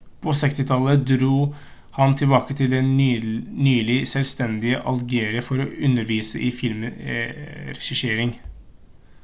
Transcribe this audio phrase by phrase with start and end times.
[0.25, 1.33] på 60-tallet dro
[1.97, 2.79] han tilbake til det
[3.59, 8.33] nylig selvstendige algerie for å undervise i filmregissering